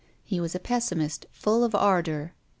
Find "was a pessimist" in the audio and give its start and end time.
0.39-1.27